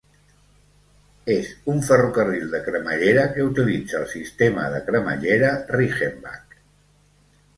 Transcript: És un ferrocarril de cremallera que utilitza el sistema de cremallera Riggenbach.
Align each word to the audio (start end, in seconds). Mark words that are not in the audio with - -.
És 1.33 1.49
un 1.73 1.81
ferrocarril 1.89 2.47
de 2.55 2.61
cremallera 2.69 3.27
que 3.35 3.45
utilitza 3.49 3.97
el 3.99 4.09
sistema 4.15 4.65
de 4.77 4.81
cremallera 4.89 5.51
Riggenbach. 5.77 6.57